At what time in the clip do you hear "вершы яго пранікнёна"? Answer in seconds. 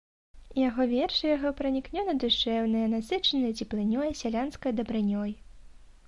0.91-2.15